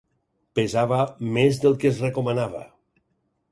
[0.59, 1.01] Pesava
[1.37, 2.65] més del que es recomanava.